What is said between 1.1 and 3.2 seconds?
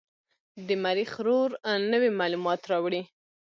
روور نوې معلومات راوړي.